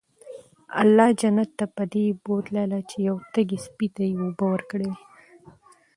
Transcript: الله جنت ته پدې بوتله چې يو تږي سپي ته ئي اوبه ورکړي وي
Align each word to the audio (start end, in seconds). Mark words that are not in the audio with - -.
الله 0.81 1.07
جنت 1.21 1.49
ته 1.59 1.65
پدې 1.75 2.05
بوتله 2.23 2.79
چې 2.89 2.97
يو 3.07 3.15
تږي 3.33 3.57
سپي 3.65 3.87
ته 3.95 4.01
ئي 4.07 4.13
اوبه 4.21 4.45
ورکړي 4.53 4.87
وي 4.93 4.97